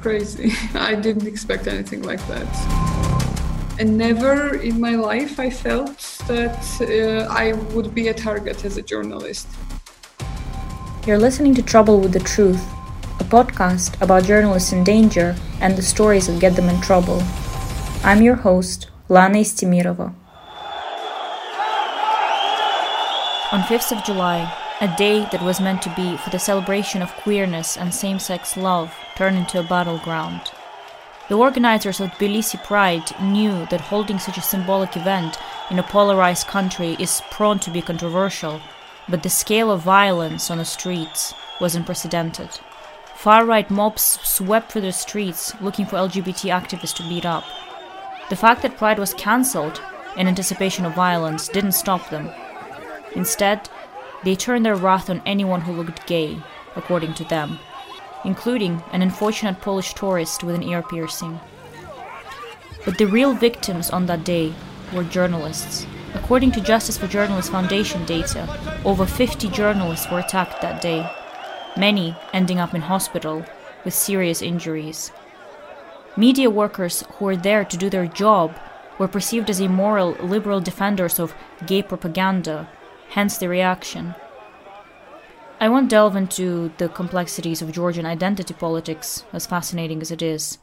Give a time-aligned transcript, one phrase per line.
[0.00, 0.52] crazy.
[0.74, 2.46] I didn't expect anything like that.
[3.78, 8.76] And never in my life I felt that uh, I would be a target as
[8.76, 9.48] a journalist.
[11.06, 12.62] You're listening to Trouble with the Truth,
[13.20, 17.22] a podcast about journalists in danger and the stories that get them in trouble.
[18.04, 20.14] I'm your host, Lana Estemirova.
[23.52, 27.12] On 5th of July, a day that was meant to be for the celebration of
[27.16, 30.40] queerness and same sex love turned into a battleground.
[31.28, 35.36] The organizers of Tbilisi Pride knew that holding such a symbolic event
[35.70, 38.62] in a polarized country is prone to be controversial,
[39.10, 42.48] but the scale of violence on the streets was unprecedented.
[43.14, 47.44] Far right mobs swept through the streets looking for LGBT activists to beat up.
[48.30, 49.82] The fact that Pride was cancelled
[50.16, 52.30] in anticipation of violence didn't stop them.
[53.14, 53.68] Instead,
[54.24, 56.38] they turned their wrath on anyone who looked gay,
[56.74, 57.58] according to them,
[58.24, 61.40] including an unfortunate Polish tourist with an ear piercing.
[62.84, 64.54] But the real victims on that day
[64.92, 65.86] were journalists.
[66.14, 68.48] According to Justice for Journalists Foundation data,
[68.84, 71.08] over 50 journalists were attacked that day,
[71.76, 73.44] many ending up in hospital
[73.84, 75.12] with serious injuries.
[76.16, 78.58] Media workers who were there to do their job
[78.98, 81.34] were perceived as immoral liberal defenders of
[81.66, 82.68] gay propaganda
[83.10, 84.14] hence the reaction.
[85.62, 90.56] I won't delve into the complexities of Georgian identity politics, as fascinating as it is.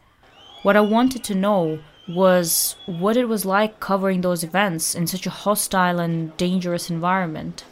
[0.64, 1.78] What I wanted to know
[2.09, 7.64] was what it was like covering those events in such a hostile and dangerous environment.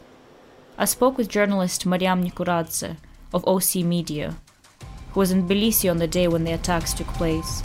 [0.77, 2.95] I spoke with journalist Mariam Nikuradze
[3.33, 4.35] of OC Media,
[5.13, 7.63] who was in Tbilisi on the day when the attacks took place.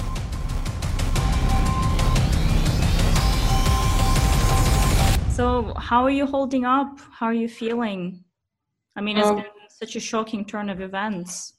[5.36, 6.98] So, how are you holding up?
[7.12, 8.24] How are you feeling?
[8.96, 11.54] I mean, it's um, been such a shocking turn of events.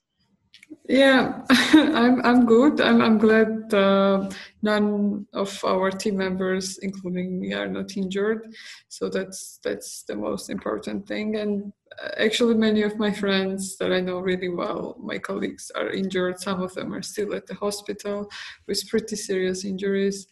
[0.87, 2.81] Yeah, I'm I'm good.
[2.81, 4.29] I'm I'm glad uh,
[4.61, 8.53] none of our team members, including me, are not injured.
[8.87, 11.37] So that's that's the most important thing.
[11.37, 11.71] And
[12.03, 16.39] uh, actually, many of my friends that I know really well, my colleagues, are injured.
[16.39, 18.29] Some of them are still at the hospital
[18.67, 20.27] with pretty serious injuries.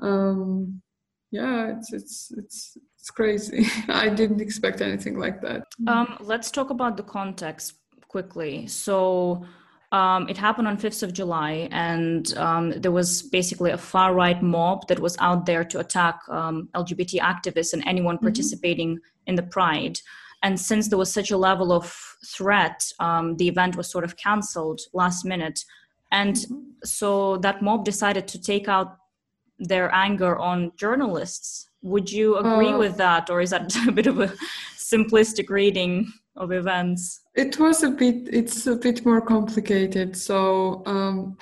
[0.00, 0.82] Um,
[1.30, 3.66] yeah, it's it's it's it's crazy.
[3.88, 5.66] I didn't expect anything like that.
[5.88, 7.74] Um, let's talk about the context
[8.08, 8.66] quickly.
[8.68, 9.44] So.
[9.90, 14.42] Um, it happened on 5th of July, and um, there was basically a far right
[14.42, 18.24] mob that was out there to attack um, LGBT activists and anyone mm-hmm.
[18.24, 20.00] participating in the Pride.
[20.42, 24.16] And since there was such a level of threat, um, the event was sort of
[24.16, 25.62] canceled last minute.
[26.10, 26.60] And mm-hmm.
[26.84, 28.96] so that mob decided to take out
[29.58, 34.06] their anger on journalists would you agree uh, with that, or is that a bit
[34.06, 34.32] of a
[34.76, 37.22] simplistic reading of events?
[37.34, 38.28] It was a bit.
[38.32, 40.16] It's a bit more complicated.
[40.16, 40.82] So.
[40.86, 41.36] Um,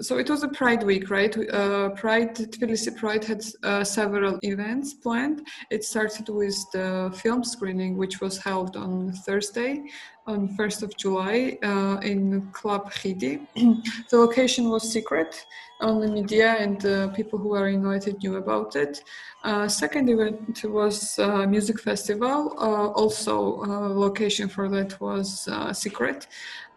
[0.00, 1.36] so it was a Pride week, right?
[1.52, 5.46] Uh, Pride, Tbilisi Pride had uh, several events planned.
[5.70, 9.84] It started with the film screening, which was held on Thursday,
[10.26, 13.46] on 1st of July, uh, in Club Khidi.
[14.10, 15.46] the location was secret.
[15.80, 19.04] Only media and uh, people who were invited knew about it.
[19.44, 22.54] Uh, second event was uh, music festival.
[22.58, 26.26] Uh, also, uh, location for that was secret,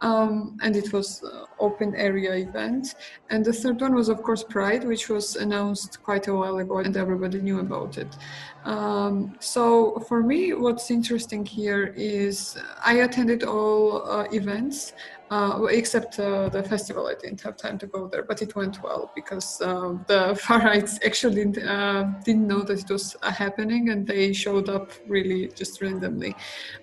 [0.01, 1.23] um, and it was
[1.59, 2.95] open area event.
[3.29, 6.79] And the third one was, of course, Pride, which was announced quite a while ago,
[6.79, 8.15] and everybody knew about it.
[8.65, 14.93] Um, so for me, what's interesting here is I attended all events
[15.31, 17.07] uh, except uh, the festival.
[17.07, 20.59] I didn't have time to go there, but it went well because uh, the far
[20.59, 24.91] rights actually didn't, uh, didn't know that it was uh, happening and they showed up
[25.07, 26.35] really just randomly.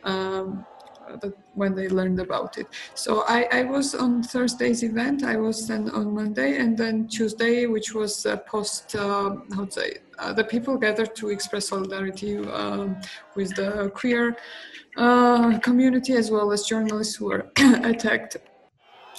[0.04, 0.65] Um,
[1.54, 2.66] when they learned about it.
[2.94, 5.25] So I, I, was on Thursday's event.
[5.25, 9.99] I was then on Monday, and then Tuesday, which was post, uh, how to say,
[10.19, 12.97] uh, the people gathered to express solidarity um,
[13.34, 14.37] with the queer
[14.97, 18.37] uh, community as well as journalists who were attacked.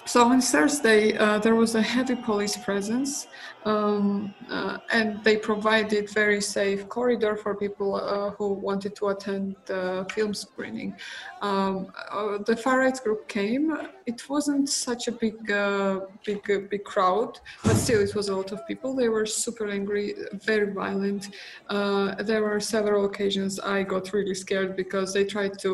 [0.05, 3.27] So on Thursday, uh, there was a heavy police presence
[3.67, 9.57] um, uh, and they provided very safe corridor for people uh, who wanted to attend
[9.65, 10.95] the film screening.
[11.41, 13.77] Um, uh, the far right group came.
[14.05, 18.35] It wasn't such a big, uh, big, uh, big crowd, but still, it was a
[18.35, 18.95] lot of people.
[18.95, 21.27] They were super angry, very violent.
[21.67, 25.69] Uh, there were several occasions I got really scared because they tried to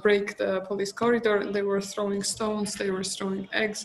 [0.00, 3.84] break the police corridor they were throwing stones, they were throwing eggs.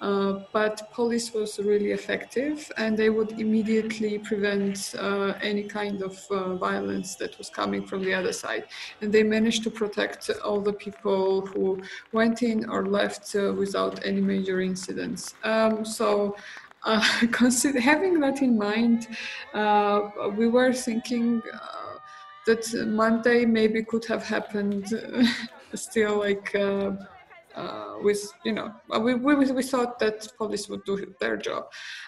[0.00, 6.56] But police was really effective and they would immediately prevent uh, any kind of uh,
[6.56, 8.64] violence that was coming from the other side
[9.00, 11.80] and they managed to protect all the people who
[12.12, 15.34] went in or left uh, without any major incidents.
[15.44, 16.36] Um, so,
[16.82, 19.06] uh, consider, having that in mind,
[19.54, 20.00] uh,
[20.36, 21.40] we were thinking
[22.46, 24.86] that Monday maybe could have happened
[25.74, 26.52] still like
[27.58, 31.64] uh, with you know uh, we, we, we thought that police would do their job.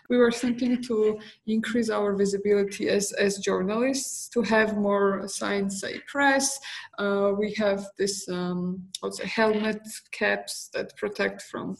[0.08, 6.58] We were thinking to increase our visibility as as journalists to have more say press.
[6.98, 9.82] Uh, we have this um, also helmet
[10.12, 11.76] caps that protect from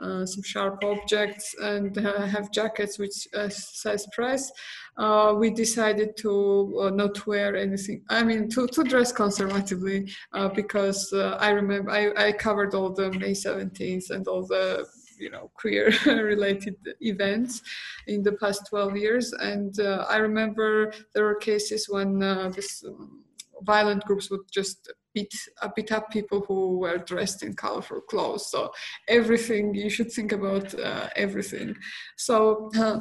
[0.00, 4.50] uh, some sharp objects and uh, have jackets which uh, says press.
[4.96, 8.02] Uh, we decided to uh, not wear anything.
[8.08, 10.10] I mean, to, to dress conservatively
[10.54, 14.86] because I remember I, I covered all the May 17th and all the
[15.18, 17.60] you know queer related events
[18.06, 19.74] in the past 12 years and
[20.08, 22.20] i remember there were cases when
[22.56, 23.22] this um,
[23.62, 28.50] violent groups would just beat, uh, beat up people who were dressed in colorful clothes.
[28.50, 28.70] So
[29.08, 31.76] everything, you should think about uh, everything.
[32.16, 33.00] So uh,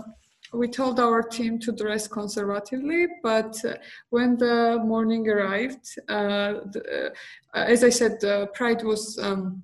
[0.54, 3.76] we told our team to dress conservatively, but uh,
[4.10, 7.14] when the morning arrived, uh, the,
[7.54, 9.64] as I said, the Pride was um,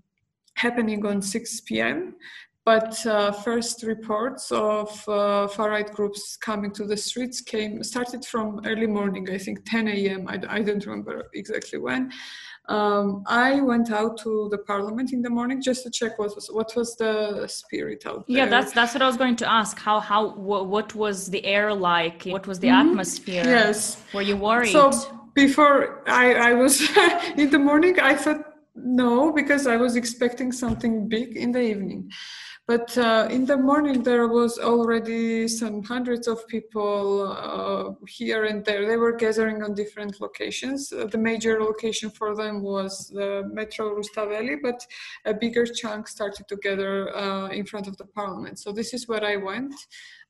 [0.55, 2.15] happening on 6 p.m.
[2.65, 8.25] But uh, first reports of uh, far right groups coming to the streets came started
[8.25, 9.29] from early morning.
[9.29, 10.27] I think 10 a.m.
[10.27, 12.11] I, I don't remember exactly when.
[12.67, 16.47] Um, I went out to the parliament in the morning just to check what was
[16.51, 18.37] what was the spirit out there.
[18.37, 19.77] Yeah, that's that's what I was going to ask.
[19.77, 22.23] How how what was the air like?
[22.23, 22.89] What was the mm-hmm.
[22.89, 23.43] atmosphere?
[23.43, 24.01] Yes.
[24.11, 24.71] Were you worried?
[24.71, 24.91] So
[25.35, 26.81] before I I was
[27.37, 28.41] in the morning, I thought
[28.73, 32.11] no because I was expecting something big in the evening.
[32.67, 38.65] But uh, in the morning, there was already some hundreds of people uh, here and
[38.65, 38.87] there.
[38.87, 40.91] They were gathering on different locations.
[40.91, 44.83] Uh, the major location for them was the Metro Rustaveli, but
[45.25, 48.57] a bigger chunk started to gather uh, in front of the parliament.
[48.57, 49.75] So this is where I went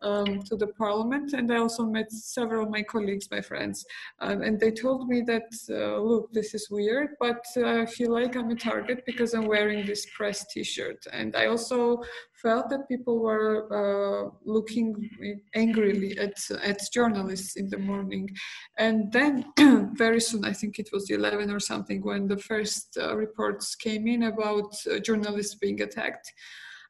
[0.01, 3.85] um, to the parliament, and I also met several of my colleagues, my friends,
[4.19, 8.11] um, and they told me that uh, look, this is weird, but uh, I feel
[8.11, 12.01] like I'm a target because I'm wearing this press T-shirt, and I also
[12.33, 15.09] felt that people were uh, looking
[15.53, 18.29] angrily at at journalists in the morning,
[18.77, 19.45] and then
[19.95, 24.07] very soon, I think it was 11 or something, when the first uh, reports came
[24.07, 26.31] in about uh, journalists being attacked.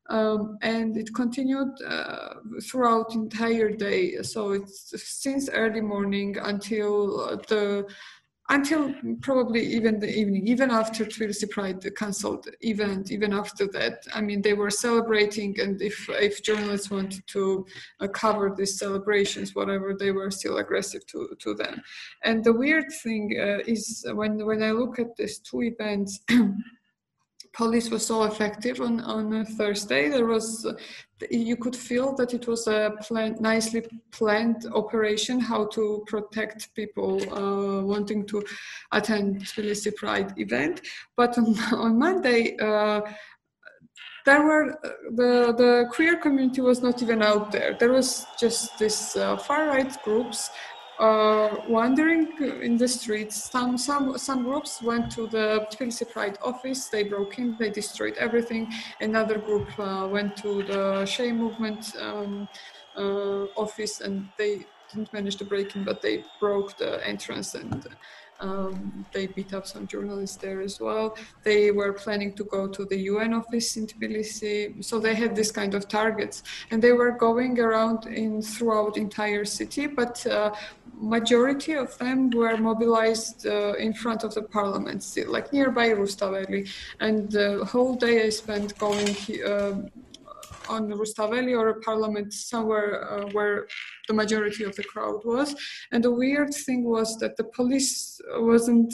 [0.07, 4.21] Um, and it continued uh, throughout entire day.
[4.21, 7.87] So it's since early morning until the
[8.49, 14.21] until probably even the evening, even after Tbilisi Pride cancelled event, even after that, I
[14.21, 17.65] mean, they were celebrating, and if if journalists wanted to
[18.01, 21.81] uh, cover these celebrations, whatever, they were still aggressive to to them.
[22.23, 26.19] And the weird thing uh, is when when I look at these two events.
[27.55, 30.09] police was so effective on on Thursday.
[30.09, 30.67] There was
[31.31, 37.11] you could feel that it was a plan, nicely planned operation how to protect people
[37.33, 38.43] uh, wanting to
[38.91, 40.81] attend Tbilisi Pride event.
[41.15, 42.57] But on, on Monday.
[42.57, 43.01] Uh,
[44.25, 44.79] there were
[45.19, 47.77] the the queer community was not even out there.
[47.79, 50.49] There was just this uh, far right groups
[50.99, 52.31] uh, wandering
[52.61, 53.49] in the streets.
[53.51, 58.15] Some, some, some groups went to the Tbilisi Pride office, they broke in, they destroyed
[58.17, 58.71] everything.
[59.01, 62.47] Another group uh, went to the Shame movement um,
[62.95, 67.87] uh, office and they didn't manage to break in, but they broke the entrance and
[68.39, 71.17] um, they beat up some journalists there as well.
[71.43, 75.51] They were planning to go to the UN office in Tbilisi, so they had this
[75.51, 79.87] kind of targets, and they were going around in throughout entire city.
[79.87, 80.51] But uh,
[80.99, 86.69] majority of them were mobilized uh, in front of the parliament, like nearby Rustaveli.
[86.99, 89.73] And the whole day I spent going uh,
[90.69, 93.67] on Rustaveli or a parliament somewhere uh, where
[94.07, 95.55] the majority of the crowd was.
[95.91, 98.93] And the weird thing was that the police wasn't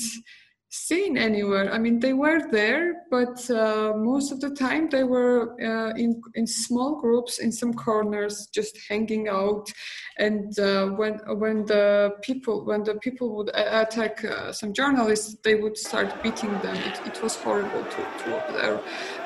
[0.72, 1.72] seen anywhere.
[1.72, 6.22] I mean, they were there, but uh, most of the time they were uh, in
[6.34, 9.72] in small groups in some corners, just hanging out.
[10.18, 15.56] And uh, when when the people when the people would attack uh, some journalists, they
[15.56, 16.78] would start beating them.
[16.78, 18.80] It, it was horrible to to observe.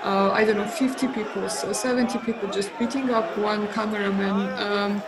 [0.04, 4.38] Uh, I don't know, 50 people, so 70 people just beating up one cameraman.
[4.60, 5.04] Um,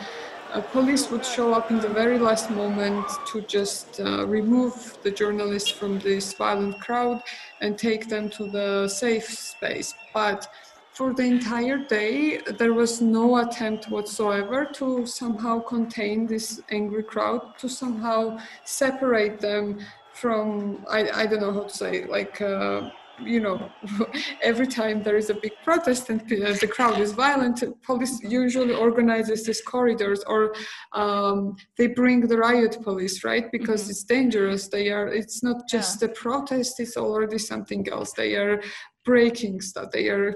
[0.72, 5.70] police would show up in the very last moment to just uh, remove the journalists
[5.70, 7.22] from this violent crowd
[7.62, 9.94] and take them to the safe space.
[10.14, 10.48] But
[10.94, 17.58] for the entire day, there was no attempt whatsoever to somehow contain this angry crowd,
[17.60, 19.80] to somehow separate them
[20.14, 23.70] from, I, I don't know how to say, like, uh, you know,
[24.42, 29.46] every time there is a big protest and the crowd is violent, police usually organizes
[29.46, 30.54] these corridors or
[30.94, 33.52] um, they bring the riot police, right?
[33.52, 33.92] Because mm-hmm.
[33.92, 34.68] it's dangerous.
[34.68, 35.08] They are.
[35.08, 36.10] It's not just yeah.
[36.10, 36.80] a protest.
[36.80, 38.14] It's already something else.
[38.14, 38.62] They are
[39.06, 39.92] breaking stuff.
[39.92, 40.36] They are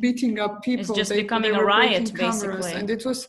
[0.00, 0.90] beating up people.
[0.90, 2.72] It's just they, becoming they a riot, basically.
[2.72, 3.28] And it was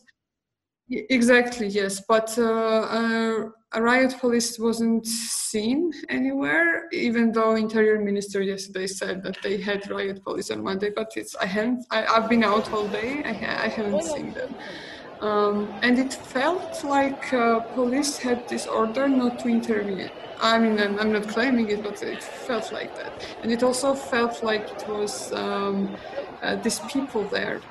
[0.92, 8.42] exactly yes, but uh, uh, a riot police wasn't seen anywhere, even though Interior Minister
[8.42, 10.90] yesterday said that they had riot police on Monday.
[10.90, 11.86] But it's I haven't.
[11.92, 13.24] I, have been out all day.
[13.24, 14.56] I, ha- I haven't seen them.
[15.22, 20.10] Um, and it felt like uh, police had this order not to intervene.
[20.42, 23.14] I mean, I'm, I'm, not claiming it, but it felt like that.
[23.44, 25.96] And it also felt like it was um,
[26.42, 27.62] uh, these people there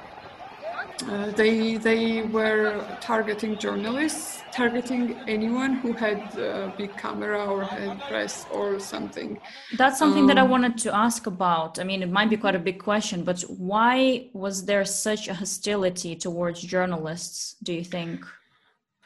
[1.03, 8.01] uh, they they were targeting journalists, targeting anyone who had a big camera or had
[8.09, 9.39] press or something.
[9.77, 11.79] That's something um, that I um, wanted to ask about.
[11.79, 15.35] I mean, it might be quite a big question, but why was there such a
[15.35, 17.57] hostility towards journalists?
[17.63, 18.25] Do you think?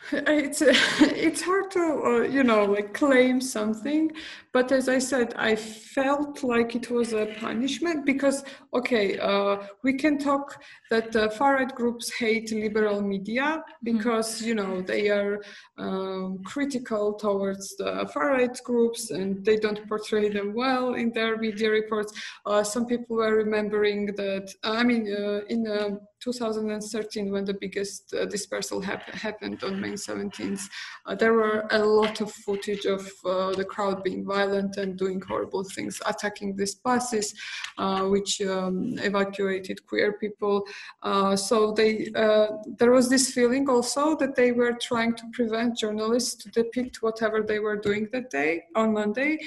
[0.13, 0.61] it's
[1.01, 4.13] it's hard to uh, you know like claim something
[4.53, 8.45] but as i said i felt like it was a punishment because
[8.75, 13.97] okay uh, we can talk that the far right groups hate liberal media mm-hmm.
[13.97, 15.43] because you know they are
[15.79, 21.39] um, critical towards the far right groups and they don't portray them well in their
[21.39, 22.13] media reports
[22.45, 28.15] uh, some people were remembering that i mean uh, in um, 2013, when the biggest
[28.15, 30.63] uh, dispersal hap- happened on May 17th,
[31.05, 35.21] uh, there were a lot of footage of uh, the crowd being violent and doing
[35.21, 37.35] horrible things, attacking these buses,
[37.77, 40.67] uh, which um, evacuated queer people.
[41.03, 45.77] Uh, so they, uh, there was this feeling also that they were trying to prevent
[45.77, 49.39] journalists to depict whatever they were doing that day on Monday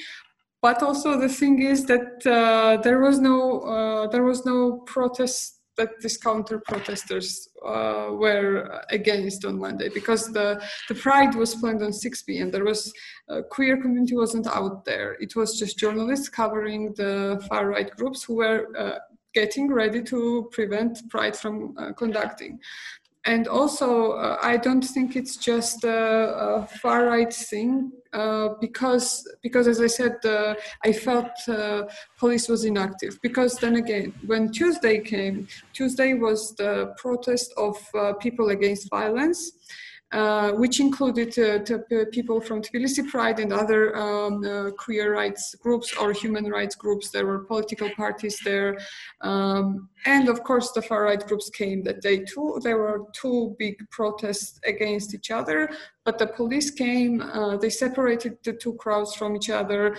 [0.62, 5.57] but also the thing is that uh, there was no uh, there was no protest
[5.78, 11.82] that these counter protesters uh, were against on Monday because the, the Pride was planned
[11.84, 12.52] on 6 p.m.
[12.52, 12.94] There was
[13.30, 15.18] uh, queer community wasn't out there.
[15.20, 19.00] It was just journalists covering the far right groups who were uh,
[19.34, 22.60] getting ready to prevent Pride from uh, conducting
[23.28, 26.00] and also uh, i don't think it's just a,
[26.48, 31.84] a far right thing uh, because because as i said uh, i felt uh,
[32.18, 33.20] police was inactive.
[33.22, 39.52] Because then again when tuesday came tuesday was the protest of uh, people against violence
[40.14, 45.94] uh, which included uh, people from Tbilisi Pride and other um, uh, queer rights groups
[45.98, 47.10] or human rights groups.
[47.10, 48.78] There were political parties there,
[49.22, 52.60] um, and of course the far right groups came that day too.
[52.64, 55.70] There were two big protests against each other,
[56.06, 57.22] but the police came.
[57.22, 59.98] Uh, they separated the two crowds from each other,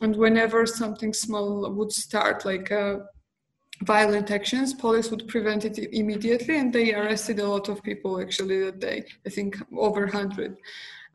[0.00, 2.72] and whenever something small would start, like
[3.82, 8.60] violent actions, police would prevent it immediately, and they arrested a lot of people actually
[8.64, 9.04] that day.
[9.26, 10.56] I think over hundred.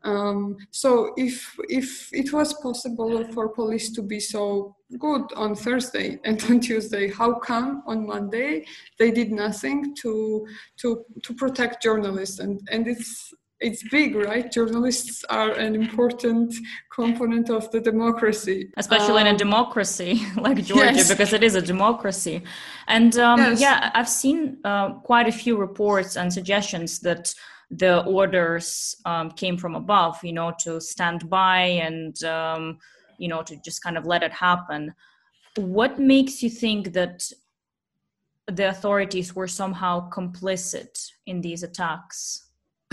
[0.02, 6.20] Um, so if if it was possible for police to be so good on Thursday
[6.24, 8.64] and on Tuesday, how come on Monday
[8.98, 10.46] they did nothing to
[10.78, 12.38] to to protect journalists?
[12.38, 14.50] And and it's it's big, right?
[14.52, 16.54] Journalists are an important
[16.92, 21.08] component of the democracy, especially um, in a democracy like Georgia, yes.
[21.08, 22.42] because it is a democracy.
[22.86, 23.60] And um, yes.
[23.60, 27.34] yeah, I've seen uh, quite a few reports and suggestions that
[27.70, 32.78] the orders um, came from above, you know, to stand by and um,
[33.18, 34.94] you know to just kind of let it happen.
[35.56, 37.30] What makes you think that
[38.46, 42.44] the authorities were somehow complicit in these attacks?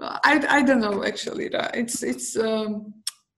[0.00, 1.50] I, I don't know actually.
[1.74, 2.94] It's it's um,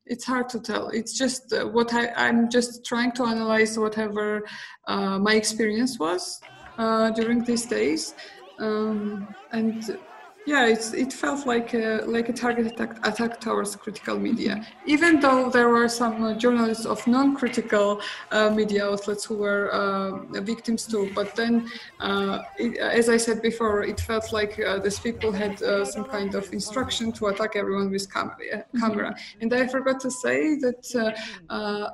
[0.06, 0.88] it's hard to tell.
[0.88, 4.42] It's just uh, what I I'm just trying to analyze whatever
[4.86, 6.40] uh, my experience was
[6.78, 8.14] uh, during these days,
[8.58, 9.98] um, and
[10.50, 14.90] yeah, it's, it felt like a, like a targeted attack, attack towards critical media, mm-hmm.
[14.94, 18.00] even though there were some uh, journalists of non-critical
[18.32, 21.08] uh, media outlets who were uh, victims too.
[21.14, 25.62] But then, uh, it, as I said before, it felt like uh, these people had
[25.62, 28.80] uh, some kind of instruction to attack everyone with cam- mm-hmm.
[28.80, 29.10] camera.
[29.10, 29.42] Mm-hmm.
[29.42, 30.82] And I forgot to say that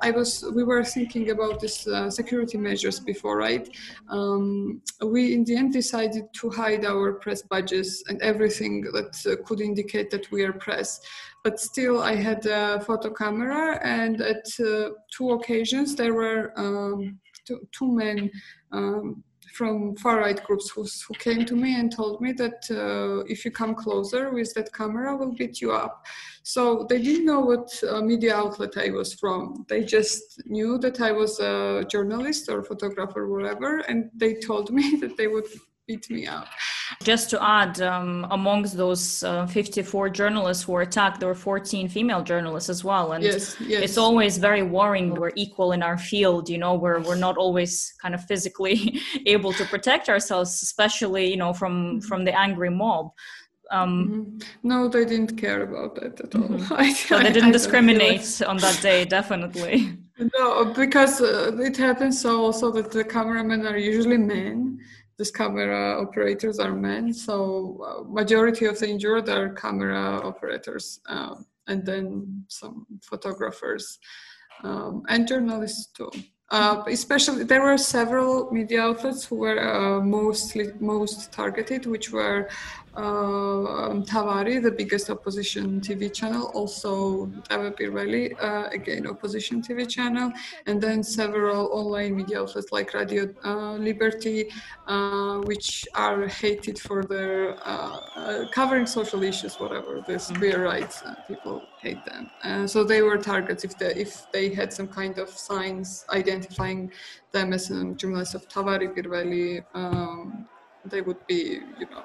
[0.07, 3.69] I was we were thinking about this security measures before, right?
[4.09, 4.81] Um,
[5.13, 9.35] we in the end decided to hide our press badges and every everything that uh,
[9.45, 11.01] could indicate that we are press.
[11.43, 17.19] But still, I had a photo camera, and at uh, two occasions there were um,
[17.45, 18.29] two, two, men
[18.71, 19.23] um,
[19.53, 23.43] from far right groups who, who came to me and told me that uh, if
[23.45, 26.05] you come closer with that camera, we'll beat you up.
[26.43, 29.65] So they didn't know what uh, media outlet I was from.
[29.67, 34.71] They just knew that I was a journalist or photographer, or whatever, and they told
[34.71, 35.47] me that they would
[35.87, 36.47] beat me up.
[37.01, 41.87] Just to add, um, amongst those uh, 54 journalists who were attacked, there were 14
[41.87, 43.13] female journalists as well.
[43.13, 43.83] And yes, yes.
[43.83, 45.15] it's always very worrying.
[45.15, 49.53] We're equal in our field, you know, we're, we're not always kind of physically able
[49.53, 53.11] to protect ourselves, especially, you know, from, from the angry mob.
[53.71, 53.91] Um,
[54.39, 54.67] mm-hmm.
[54.67, 56.49] No, they didn't care about that at all.
[56.49, 56.73] Mm-hmm.
[56.77, 59.97] I, so they didn't I, discriminate on that day, definitely.
[60.35, 64.79] No, because uh, it happens so also that the cameramen are usually men
[65.17, 71.35] these camera operators are men, so uh, majority of the injured are camera operators, uh,
[71.67, 73.99] and then some photographers
[74.63, 76.11] um, and journalists too.
[76.49, 82.47] Uh, especially, there were several media outlets who were uh, mostly most targeted, which were
[82.86, 90.31] um, Mtavari, the biggest opposition TV channel, also TV Pirveli, uh, again opposition TV channel,
[90.65, 94.49] and then several online media outlets like Radio uh, Liberty,
[94.87, 100.03] uh, which are hated for their uh, uh, covering social issues, whatever.
[100.07, 100.39] This mm-hmm.
[100.39, 104.87] queer rights people hate them, so they were targets if they if they had some
[104.87, 106.91] kind of signs identifying
[107.31, 109.63] them as a journalist of Mtavari Pirveli.
[109.73, 110.47] Um,
[110.85, 112.03] they would be, you know,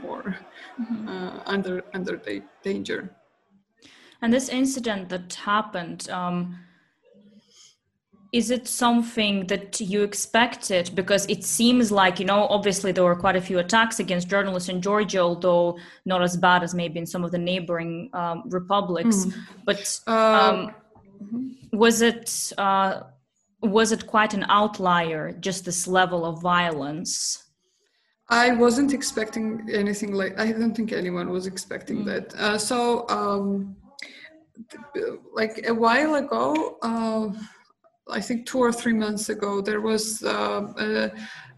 [0.00, 0.36] more
[0.80, 1.08] mm-hmm.
[1.08, 3.14] uh, under under the danger.
[4.20, 6.08] And this incident that happened.
[6.10, 6.58] Um,
[8.32, 13.14] is it something that you expected because it seems like you know obviously there were
[13.14, 17.06] quite a few attacks against journalists in georgia although not as bad as maybe in
[17.06, 19.34] some of the neighboring um, republics mm.
[19.66, 20.74] but um,
[21.22, 21.76] mm-hmm.
[21.76, 23.02] was it uh,
[23.60, 27.51] was it quite an outlier just this level of violence
[28.32, 30.40] I wasn't expecting anything like.
[30.40, 32.06] I don't think anyone was expecting mm.
[32.06, 32.34] that.
[32.34, 33.76] Uh, so, um,
[35.34, 37.28] like a while ago, uh,
[38.10, 41.10] I think two or three months ago, there was uh, a,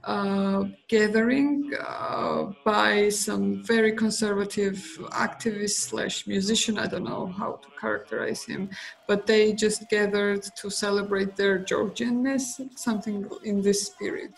[0.02, 4.78] a, gathering uh, by some very conservative
[5.12, 6.76] activist slash musician.
[6.76, 8.68] I don't know how to characterize him,
[9.06, 14.32] but they just gathered to celebrate their Georgianness, something in this spirit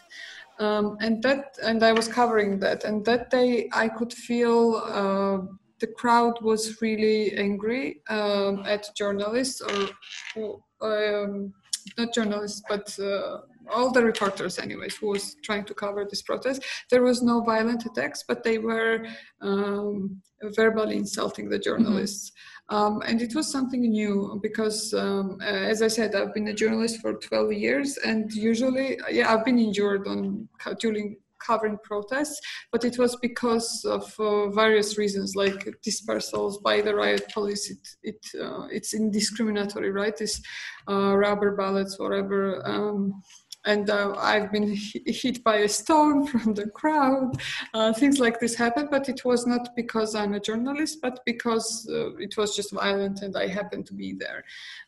[0.58, 2.84] um, and that and i was covering that.
[2.84, 5.38] And that day i could feel uh,
[5.80, 11.52] the crowd was really angry um, at journalists or um,
[11.98, 13.38] not journalists but uh,
[13.72, 16.62] all the reporters anyways who was trying to cover this protest.
[16.90, 19.06] There was no violent attacks but they were
[19.42, 20.22] um,
[20.54, 22.30] verbally insulting the journalists.
[22.30, 22.55] mm-hmm.
[22.68, 27.00] Um, and it was something new because, um, as I said, I've been a journalist
[27.00, 30.48] for 12 years, and usually, yeah, I've been injured on
[30.80, 32.40] during covering protests,
[32.72, 37.70] but it was because of uh, various reasons, like dispersals by the riot police.
[37.70, 40.16] It, it uh, it's indiscriminatory, right?
[40.16, 40.40] This
[40.88, 42.66] uh, rubber bullets, whatever.
[42.66, 43.22] Um,
[43.66, 44.76] and uh, I've been
[45.06, 47.40] hit by a stone from the crowd.
[47.74, 51.88] Uh, things like this happen, but it was not because I'm a journalist, but because
[51.92, 54.44] uh, it was just violent and I happened to be there.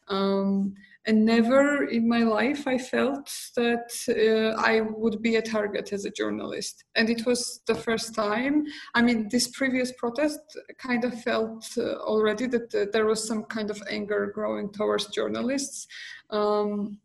[0.09, 0.75] Um,
[1.07, 6.05] and never in my life I felt that uh, I would be a target as
[6.05, 6.85] a journalist.
[6.97, 8.64] And it was the first time.
[8.95, 10.41] I mean, this previous protest
[10.77, 15.07] kind of felt uh, already that uh, there was some kind of anger growing towards
[15.07, 15.87] journalists.
[16.31, 16.99] Um,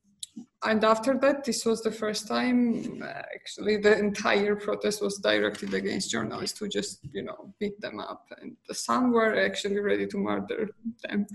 [0.65, 3.03] and after that, this was the first time
[3.35, 8.25] actually the entire protest was directed against journalists who just, you know, beat them up.
[8.41, 10.69] And some were actually ready to murder
[11.03, 11.27] them.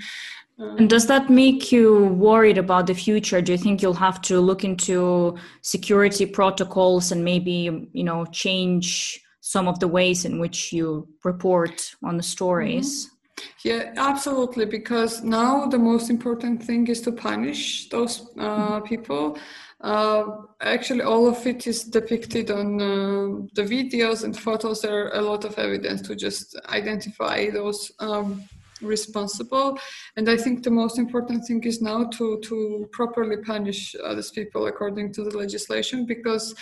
[0.58, 3.40] Um, and does that make you worried about the future?
[3.40, 9.20] Do you think you'll have to look into security protocols and maybe, you know, change
[9.40, 13.06] some of the ways in which you report on the stories?
[13.06, 13.17] Mm-hmm.
[13.64, 14.66] Yeah, absolutely.
[14.66, 19.38] Because now the most important thing is to punish those uh, people.
[19.81, 20.24] Uh,
[20.61, 24.81] actually, all of it is depicted on uh, the videos and photos.
[24.81, 28.42] There are a lot of evidence to just identify those um,
[28.83, 29.79] responsible.
[30.16, 34.31] And I think the most important thing is now to to properly punish uh, these
[34.31, 36.55] people according to the legislation, because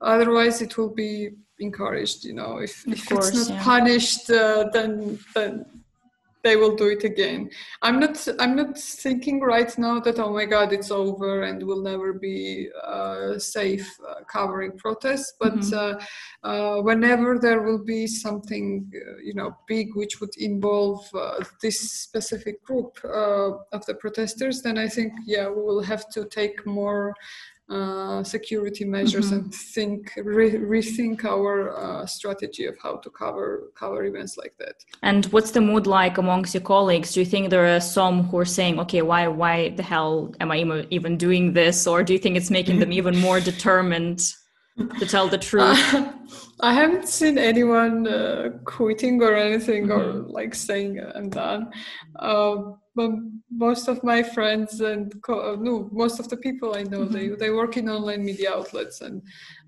[0.00, 2.24] otherwise it will be encouraged.
[2.24, 3.64] You know, if, if course, it's not yeah.
[3.64, 5.64] punished, uh, then then
[6.42, 7.48] they will do it again
[7.82, 11.82] i'm not i'm not thinking right now that oh my god it's over and we'll
[11.82, 15.96] never be uh, safe uh, covering protests but mm-hmm.
[16.44, 21.42] uh, uh whenever there will be something uh, you know big which would involve uh,
[21.60, 26.66] this specific group of the protesters then i think yeah we will have to take
[26.66, 27.14] more
[27.72, 29.46] uh, security measures mm-hmm.
[29.46, 34.76] and think re- rethink our uh, strategy of how to cover cover events like that.
[35.02, 37.14] And what's the mood like amongst your colleagues?
[37.14, 40.50] Do you think there are some who are saying, "Okay, why why the hell am
[40.52, 40.58] I
[40.90, 44.20] even doing this?" Or do you think it's making them even more determined
[44.76, 45.62] to tell the truth?
[45.94, 46.12] Uh,
[46.60, 50.00] I haven't seen anyone uh, quitting or anything mm-hmm.
[50.00, 51.72] or like saying I'm done.
[52.16, 52.56] Uh,
[52.94, 53.10] but
[53.50, 57.12] most of my friends and co- uh, no, most of the people I know mm-hmm.
[57.12, 59.22] they they work in online media outlets and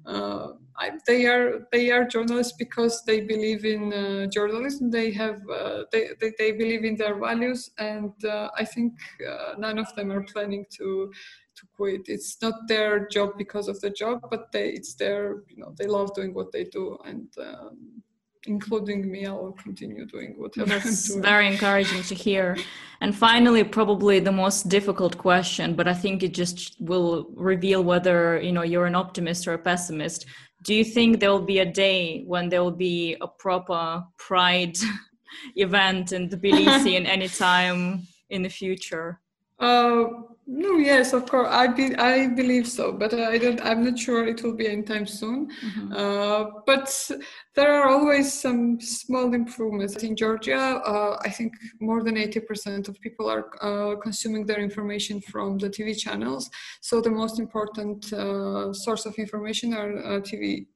[0.07, 4.91] uh, I, they are they are journalists because they believe in uh, journalism.
[4.91, 8.95] They have uh, they, they, they believe in their values, and uh, I think
[9.27, 11.13] uh, none of them are planning to
[11.57, 12.03] to quit.
[12.07, 15.87] It's not their job because of the job, but they it's their you know they
[15.87, 18.03] love doing what they do, and um,
[18.47, 21.23] including me, I will continue doing whatever That's I'm doing.
[21.23, 22.57] very encouraging to hear.
[23.01, 28.41] And finally, probably the most difficult question, but I think it just will reveal whether
[28.41, 30.27] you know you're an optimist or a pessimist.
[30.63, 34.79] Do you think there will be a day when there will be a proper Pride
[35.57, 39.21] event in Tbilisi in any time in the future?
[39.59, 40.05] Uh,
[40.47, 41.49] no, yes, of course.
[41.51, 43.61] I be, I believe so, but I don't.
[43.65, 45.51] I'm not sure it will be anytime soon.
[45.51, 45.93] Mm-hmm.
[45.93, 47.11] Uh, but
[47.55, 50.57] there are always some small improvements in Georgia.
[50.57, 55.71] Uh, I think more than 80% of people are uh, consuming their information from the
[55.71, 56.51] TV channels.
[56.81, 60.67] So the most important uh, source of information are uh, TV.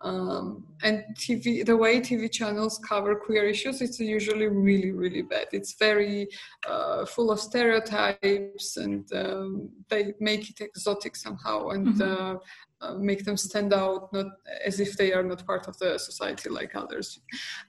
[0.00, 5.46] Um, and TV, the way TV channels cover queer issues, it's usually really, really bad.
[5.52, 6.28] It's very
[6.66, 12.36] uh, full of stereotypes, and um, they make it exotic somehow, and mm-hmm.
[12.82, 14.26] Uh, uh, make them stand out, not
[14.64, 17.20] as if they are not part of the society like others.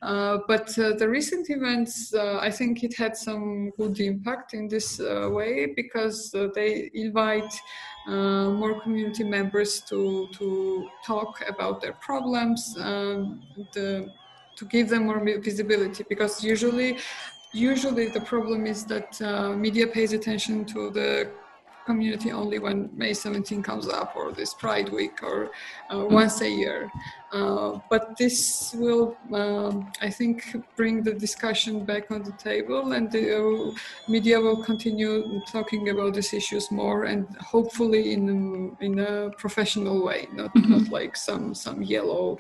[0.02, 4.68] Uh, but uh, the recent events, uh, I think it had some good impact in
[4.68, 7.54] this uh, way because they invite
[8.08, 13.42] more community members to to talk about their problems, um,
[13.74, 14.12] the,
[14.58, 16.04] to give them more visibility.
[16.10, 16.98] Because usually,
[17.54, 19.10] usually the problem is that
[19.58, 21.30] media pays attention to the
[21.86, 25.52] community only when May 17 comes up or this Pride Week or
[25.94, 26.92] uh, once a year.
[27.32, 33.12] Uh, but this will, um, I think, bring the discussion back on the table and
[33.12, 33.72] the uh,
[34.08, 40.28] media will continue talking about these issues more and hopefully in, in a professional way,
[40.34, 40.72] not, mm-hmm.
[40.72, 42.40] not like some, some yellow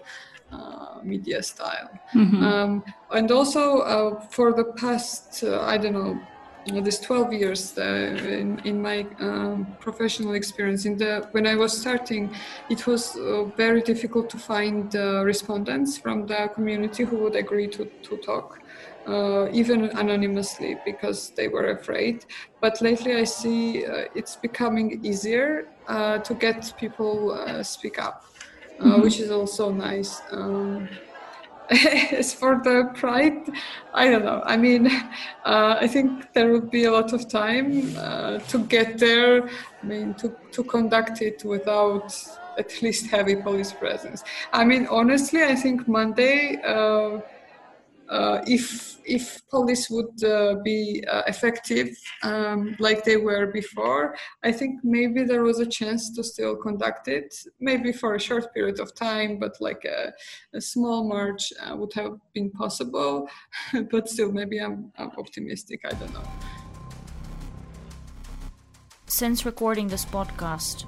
[0.51, 1.89] uh, media style.
[2.13, 2.43] Mm-hmm.
[2.43, 6.19] Um, and also uh, for the past, uh, I don't know,
[6.65, 11.77] this 12 years uh, in, in my um, professional experience in the when i was
[11.77, 12.33] starting
[12.69, 17.67] it was uh, very difficult to find uh, respondents from the community who would agree
[17.67, 18.59] to, to talk
[19.07, 22.25] uh, even anonymously because they were afraid
[22.61, 28.25] but lately i see uh, it's becoming easier uh, to get people speak up
[28.79, 29.01] mm-hmm.
[29.01, 30.87] which is also nice um,
[31.69, 33.49] as for the pride,
[33.93, 34.41] I don't know.
[34.45, 34.87] I mean,
[35.45, 39.47] uh, I think there will be a lot of time uh, to get there.
[39.47, 42.15] I mean, to, to conduct it without
[42.57, 44.23] at least heavy police presence.
[44.51, 46.61] I mean, honestly, I think Monday.
[46.63, 47.19] Uh,
[48.09, 51.89] uh, if if police would uh, be uh, effective
[52.23, 57.07] um, like they were before, I think maybe there was a chance to still conduct
[57.07, 60.13] it, maybe for a short period of time, but like a,
[60.53, 63.27] a small march uh, would have been possible.
[63.91, 65.81] but still, maybe I'm, I'm optimistic.
[65.85, 66.23] I don't know.
[69.07, 70.85] Since recording this podcast,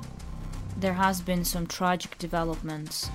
[0.78, 3.10] there has been some tragic developments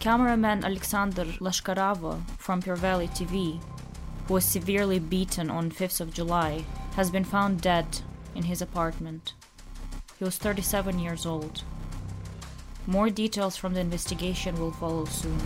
[0.00, 3.60] Cameraman Alexander Lashkarava from Pirveli TV,
[4.26, 6.64] who was severely beaten on 5th of July,
[6.96, 8.00] has been found dead
[8.34, 9.34] in his apartment.
[10.18, 11.64] He was 37 years old.
[12.86, 15.38] More details from the investigation will follow soon.